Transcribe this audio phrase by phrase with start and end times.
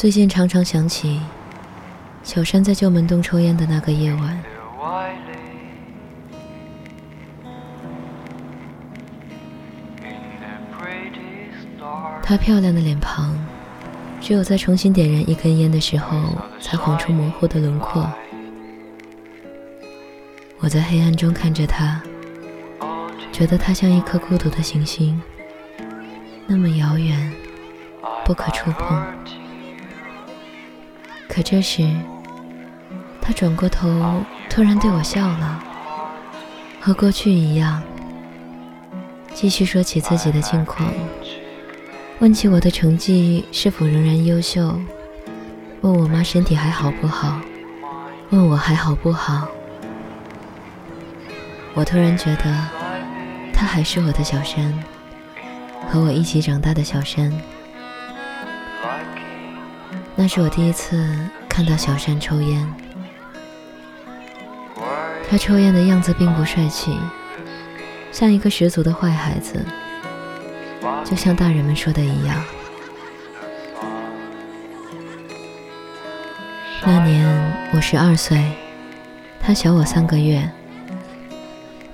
[0.00, 1.20] 最近常常想起
[2.22, 4.42] 小山在旧门洞抽烟的那个夜晚。
[12.22, 13.36] 她漂亮的脸庞，
[14.22, 16.18] 只有在重新点燃一根烟的时候，
[16.62, 18.10] 才晃出模糊的轮廓。
[20.60, 22.00] 我在黑暗中看着她，
[23.30, 25.20] 觉得她像一颗孤独的行星，
[26.46, 27.30] 那么遥远，
[28.24, 28.98] 不可触碰。
[31.32, 31.88] 可这时，
[33.20, 33.88] 他转过头，
[34.50, 35.62] 突然对我笑了，
[36.80, 37.80] 和过去一样，
[39.32, 40.92] 继续说起自己的近况，
[42.18, 44.74] 问起我的成绩是否仍然优秀，
[45.82, 47.40] 问我妈身体还好不好，
[48.30, 49.46] 问我还好不好。
[51.74, 52.68] 我突然觉得，
[53.54, 54.76] 他还是我的小山，
[55.88, 57.32] 和我一起长大的小山。
[60.22, 61.02] 那是我第一次
[61.48, 62.68] 看到小山抽烟。
[65.30, 66.94] 他抽烟的样子并不帅气，
[68.12, 69.64] 像一个十足的坏孩子，
[71.06, 72.36] 就像大人们说的一样。
[76.84, 77.26] 那年
[77.72, 78.44] 我十二岁，
[79.40, 80.46] 他小我三个月。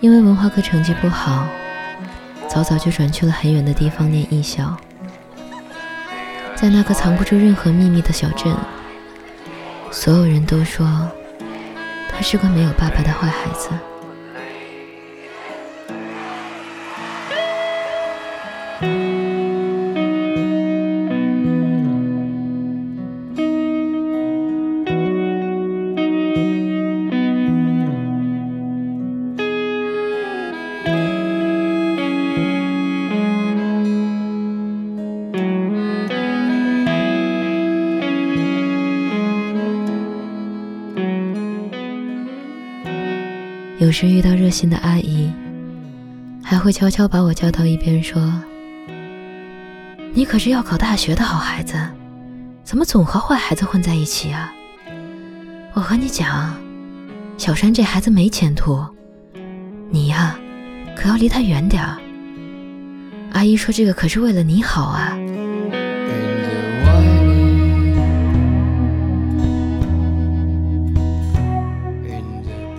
[0.00, 1.46] 因为文化课成绩不好，
[2.48, 4.76] 早早就转去了很远的地方念艺校。
[6.56, 8.52] 在那个藏不住任何秘密的小镇，
[9.92, 10.86] 所有人都说
[12.10, 13.68] 他是个没有爸爸的坏孩子。
[43.78, 45.30] 有时遇到热心的阿姨，
[46.42, 48.32] 还会悄悄把我叫到一边说
[50.14, 51.76] ：“你可是要考大学的好孩子，
[52.64, 54.50] 怎么总和坏孩子混在一起啊？
[55.74, 56.56] 我和你讲，
[57.36, 58.82] 小山这孩子没前途，
[59.90, 60.38] 你呀，
[60.96, 61.98] 可要离他远点儿。
[63.32, 65.18] 阿姨说这个可是为了你好啊。”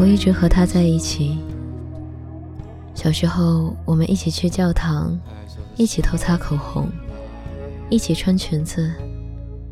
[0.00, 1.38] 我一直和他在一起。
[2.94, 5.14] 小时候，我们一起去教堂，
[5.76, 6.88] 一起偷擦口红，
[7.90, 8.90] 一起穿裙子，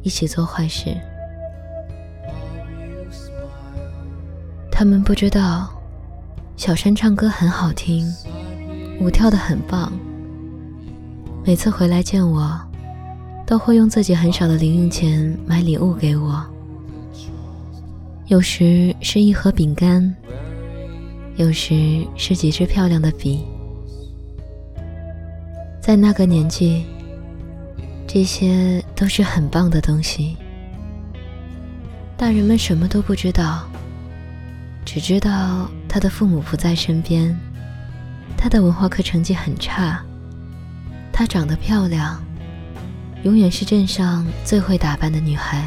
[0.03, 0.95] 一起做坏事。
[4.71, 5.71] 他们不知道，
[6.59, 8.07] 小山唱歌很好听，
[9.01, 9.91] 舞跳得很棒。
[11.43, 12.61] 每次回来见我，
[13.47, 16.45] 都会用自己很少的零用钱买礼物给我。
[18.29, 20.15] 有时是一盒饼干，
[21.37, 23.43] 有时是几支漂亮的笔。
[25.81, 26.85] 在那个年纪，
[28.07, 30.37] 这些都是很棒的东西。
[32.19, 33.67] 大人们什么都不知道，
[34.85, 37.35] 只知道他的父母不在身边，
[38.37, 40.05] 他的文化课成绩很差，
[41.11, 42.23] 她长得漂亮，
[43.23, 45.65] 永远是镇上最会打扮的女孩。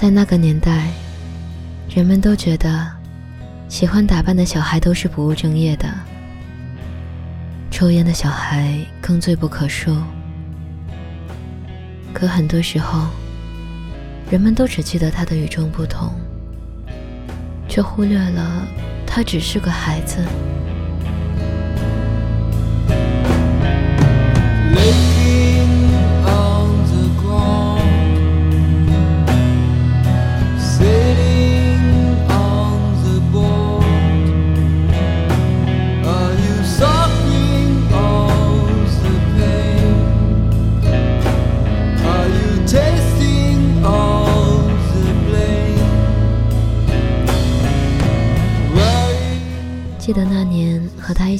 [0.00, 0.88] 在那个年代，
[1.94, 2.90] 人们都觉得
[3.68, 5.92] 喜欢打扮的小孩都是不务正业的，
[7.70, 9.94] 抽烟的小孩更罪不可恕。
[12.14, 13.08] 可很多时候，
[14.30, 16.14] 人们都只记得他的与众不同，
[17.68, 18.66] 却忽略了
[19.06, 20.16] 他只是个孩子。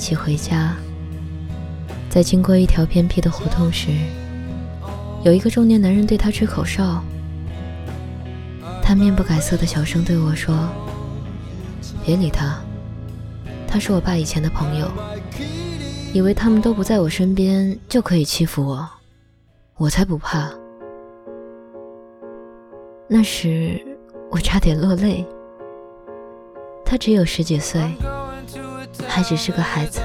[0.01, 0.75] 一起回家，
[2.09, 3.91] 在经过一条偏僻的胡同时，
[5.23, 7.05] 有一个中年男人对他吹口哨。
[8.83, 10.57] 他面不改色的小声对我说
[12.03, 12.59] ：“别理他，
[13.69, 14.91] 他是我爸以前的朋友，
[16.15, 18.89] 以为他们都不在我身边就可以欺负我，
[19.77, 20.51] 我才不怕。”
[23.07, 23.79] 那时
[24.31, 25.27] 我差点落泪。
[26.87, 27.83] 他只有十几岁。
[29.09, 30.01] 还只是个孩子，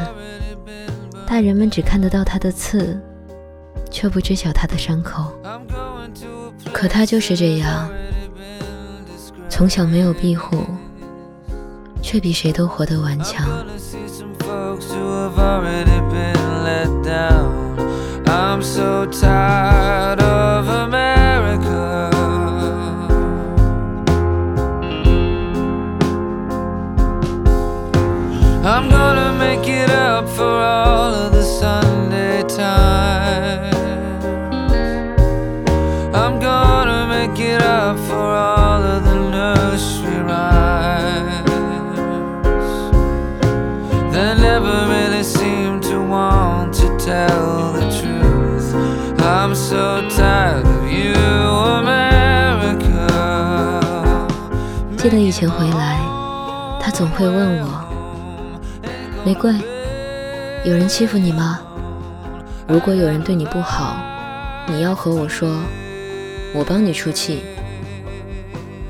[1.27, 3.00] 大人们只看得到他的刺，
[3.89, 5.33] 却不知晓他的伤口。
[6.74, 7.89] 可他就是这样，
[9.50, 10.65] 从小没有庇护，
[12.01, 13.47] 却比谁都活得顽强。
[18.27, 18.62] I'm
[55.06, 56.00] 记得以前回来，
[56.81, 57.86] 他总会问我。
[59.24, 59.54] 玫瑰，
[60.63, 61.60] 有人欺负你吗？
[62.68, 63.98] 如果有人对你不好，
[64.66, 65.60] 你要和我说，
[66.56, 67.44] 我帮你出气。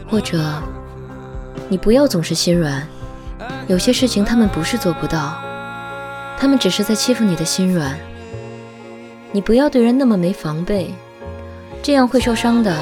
[0.09, 0.41] 或者，
[1.67, 2.87] 你不要总是心软，
[3.67, 5.35] 有些事情他们不是做不到，
[6.39, 7.93] 他们只是在欺负你的心软。
[9.33, 10.95] 你不要对人那么没防备，
[11.83, 12.73] 这样会受伤的。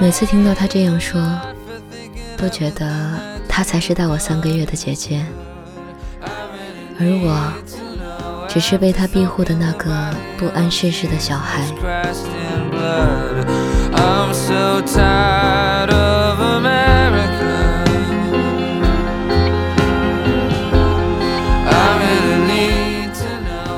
[0.00, 1.20] 每次听到他这样说，
[2.36, 2.86] 都觉得
[3.48, 5.26] 她才是大我三个月的姐姐，
[7.00, 7.52] 而我
[8.48, 11.62] 只是被他庇护的那个不谙世事的小孩。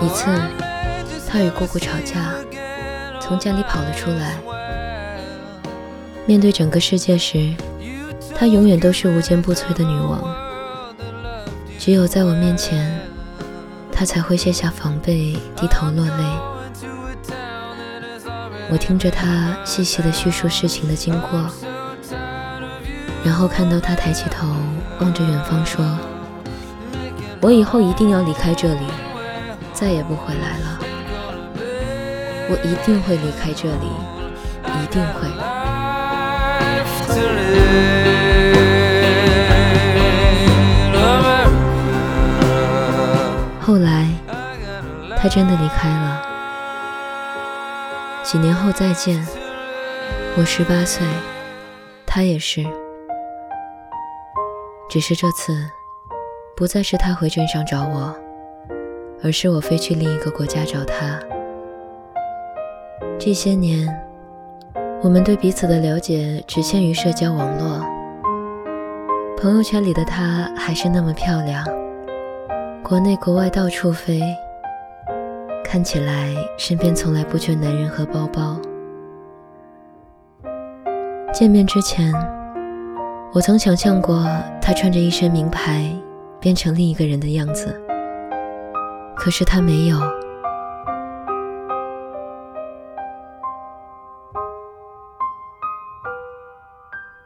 [0.02, 0.26] 一次，
[1.26, 2.34] 他与姑姑吵架，
[3.20, 4.34] 从家里跑了出来。
[6.26, 7.54] 面对整个世界时，
[8.34, 10.22] 她永远都是无坚不摧的女王。
[11.78, 13.00] 只有在我面前，
[13.90, 16.24] 她才会卸下防备，低头落泪。
[18.70, 21.50] 我听着她细细的叙述事情的经过，
[23.24, 24.46] 然后看到她抬起头
[25.00, 25.84] 望着远方，说
[27.42, 28.86] ：“我以后一定要离开这里，
[29.72, 30.78] 再也不回来了。
[32.52, 33.86] 我一定会离开这里，
[34.82, 35.28] 一定会。”
[43.60, 44.08] 后来，
[45.16, 46.22] 他真的离开了。
[48.24, 49.24] 几年后再见，
[50.36, 51.06] 我十八岁，
[52.04, 52.66] 他也是。
[54.88, 55.70] 只是这次，
[56.56, 58.12] 不再是他回镇上找我，
[59.22, 61.20] 而是我飞去另一个国家找他。
[63.20, 64.09] 这些年。
[65.02, 67.82] 我们对彼此的了解只限于社交网络。
[69.34, 71.64] 朋友圈里的她还是那么漂亮，
[72.82, 74.20] 国内国外到处飞，
[75.64, 78.60] 看起来身边从来不缺男人和包包。
[81.32, 82.12] 见面之前，
[83.32, 84.28] 我曾想象过
[84.60, 85.90] 她穿着一身名牌
[86.38, 87.74] 变成另一个人的样子，
[89.16, 89.98] 可是她没有。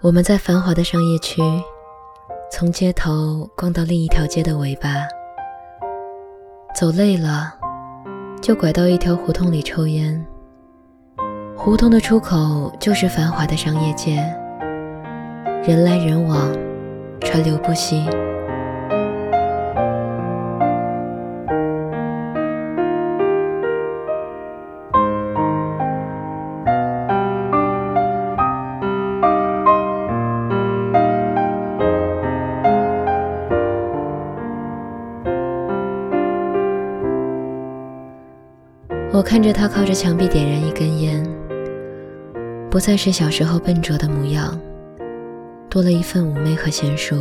[0.04, 1.40] 我们在繁华的商业区，
[2.52, 4.90] 从街头逛到另一条街的尾巴，
[6.78, 7.54] 走累了，
[8.38, 10.22] 就拐到一条胡同里抽烟。
[11.56, 14.16] 胡同的出口就是繁华的商业街，
[15.66, 16.52] 人来人往，
[17.22, 18.06] 川流不息。
[39.14, 41.24] 我看着他靠着墙壁点燃一根烟，
[42.68, 44.58] 不再是小时候笨拙的模样，
[45.70, 47.14] 多了一份妩媚和娴熟，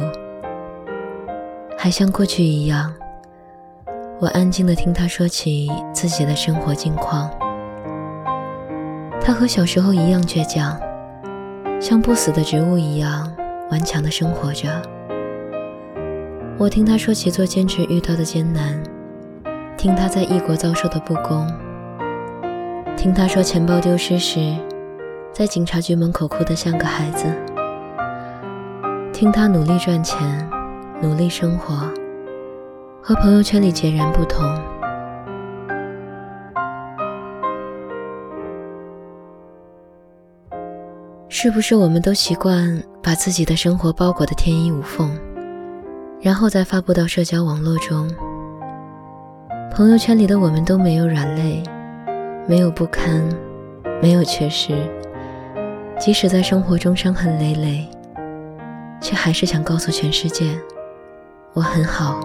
[1.78, 2.92] 还像过去一样。
[4.20, 7.30] 我安静地听他说起自己的生活近况。
[9.22, 10.76] 他和小时候一样倔强，
[11.80, 13.32] 像不死的植物一样
[13.70, 14.68] 顽强地生活着。
[16.58, 18.82] 我听他说起做兼职遇到的艰难，
[19.78, 21.48] 听他在异国遭受的不公。
[22.96, 24.56] 听他说，钱包丢失时，
[25.34, 27.26] 在警察局门口哭得像个孩子。
[29.12, 30.50] 听他努力赚钱，
[31.02, 31.76] 努力生活，
[33.02, 34.44] 和朋友圈里截然不同。
[41.30, 45.12] 是不是我们都习惯把自己的生活包裹得天衣无缝，
[46.22, 48.10] 然后再发布到社交网络中？
[49.70, 51.62] 朋友圈里的我们都没有软肋，
[52.46, 53.24] 没有不堪，
[54.02, 54.76] 没有缺失。
[55.98, 57.88] 即使在生活中伤痕累累，
[59.00, 60.46] 却还是想告诉全世界，
[61.54, 62.20] 我很好。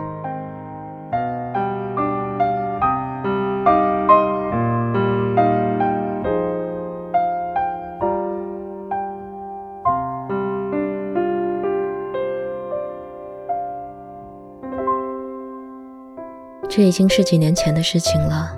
[16.69, 18.58] 这已经是几年前的事情了。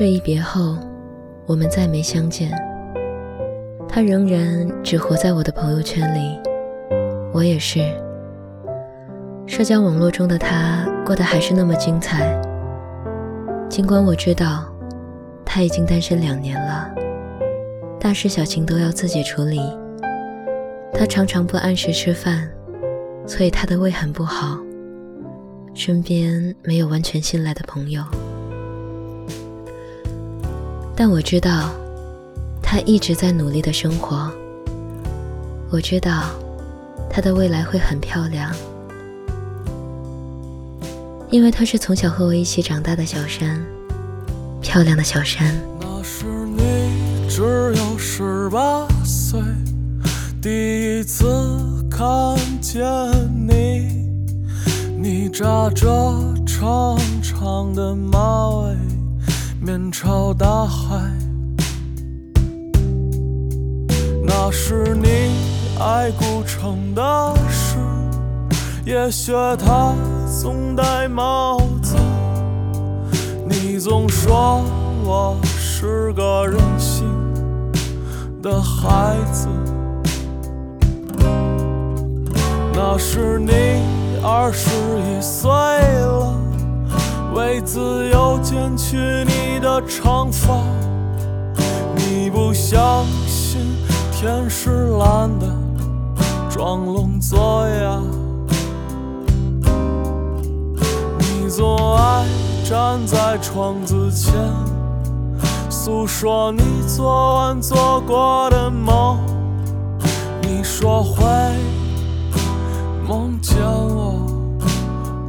[0.00, 0.78] 这一别后，
[1.44, 2.50] 我们再没相见。
[3.86, 6.40] 他仍然只活在我的朋友圈里，
[7.34, 7.80] 我也是。
[9.46, 12.34] 社交网络中的他过得还是那么精彩。
[13.68, 14.64] 尽管我知道
[15.44, 16.90] 他已经单身两年了，
[18.00, 19.60] 大事小情都要自己处理。
[20.94, 22.50] 他常常不按时吃饭，
[23.26, 24.56] 所以他的胃很不好。
[25.74, 28.02] 身边没有完全信赖的朋友，
[31.02, 31.70] 但我知道
[32.62, 34.30] 他一直在努力的生活。
[35.70, 36.24] 我知道
[37.08, 38.54] 他的未来会很漂亮，
[41.30, 43.64] 因为他是从小和我一起长大的小山，
[44.60, 45.58] 漂亮的小山。
[45.80, 47.40] 那是你只
[47.76, 49.40] 有十八岁，
[50.42, 51.24] 第一次
[51.90, 52.84] 看见
[53.48, 54.06] 你。
[54.98, 55.86] 你扎着
[56.44, 58.76] 长长的马尾，
[59.62, 60.98] 面朝大海。
[64.24, 65.36] 那是你
[65.78, 67.76] 爱古城的事，
[68.86, 69.94] 也学他
[70.26, 71.94] 总戴帽子。
[73.46, 74.64] 你总说
[75.04, 77.06] 我是个任性
[78.40, 79.46] 的孩子。
[82.72, 84.00] 那是你。
[84.22, 84.68] 二十
[85.00, 86.38] 一岁了，
[87.32, 88.98] 为自由剪去
[89.86, 90.62] 长发。
[91.96, 93.60] 你不相信
[94.12, 95.46] 天是蓝的，
[96.48, 98.00] 装聋作哑。
[101.18, 102.26] 你总爱
[102.64, 104.32] 站在窗子前，
[105.68, 109.18] 诉说你昨晚做过的梦。
[110.42, 111.24] 你说会。
[113.08, 114.14] 梦见我，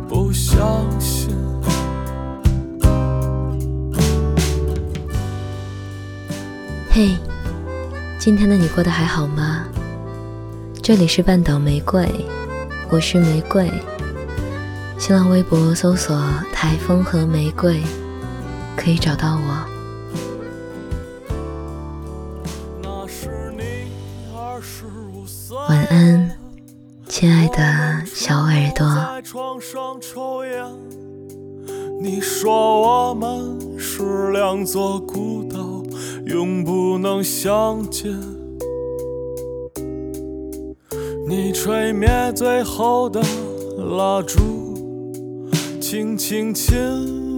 [0.08, 0.60] 不想
[6.94, 7.16] 嘿，
[8.20, 9.64] 今天的你过得还好吗？
[10.84, 12.06] 这里是半岛玫瑰，
[12.90, 13.72] 我是玫瑰。
[15.00, 16.22] 新浪微博搜索
[16.52, 17.82] “台风和玫瑰”，
[18.76, 19.66] 可以找到我。
[25.70, 26.30] 晚安。
[27.08, 28.86] 亲爱的小耳朵，
[32.02, 35.51] 你说我们是两座孤岛，
[36.28, 38.12] 永不能相见。
[41.28, 43.22] 你吹灭最后的
[43.78, 44.40] 蜡烛，
[45.80, 46.78] 轻轻亲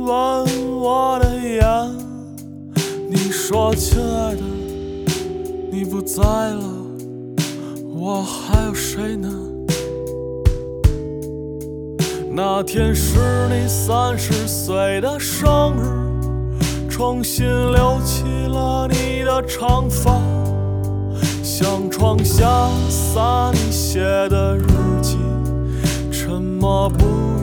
[0.04, 0.46] 吻
[0.80, 1.64] 我的眼。
[3.10, 4.42] 你说亲爱的，
[5.72, 6.64] 你不在了，
[7.96, 9.30] 我还有谁呢？
[12.36, 18.24] 那天是你三十岁的生日，重新留起
[19.34, 20.22] 的长发，
[21.42, 24.00] 向窗下洒你写
[24.30, 24.68] 的日
[25.02, 25.18] 记，
[26.12, 27.42] 沉默不语。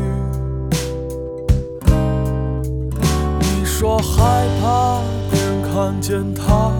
[3.40, 5.00] 你说害怕
[5.32, 6.70] 别人看见他，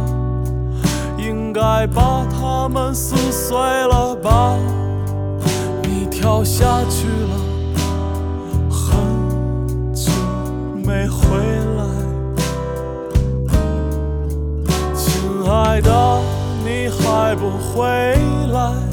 [1.18, 4.56] 应该把它们撕碎了吧？
[5.82, 7.39] 你跳下去了。
[16.90, 17.86] 还不回
[18.52, 18.89] 来？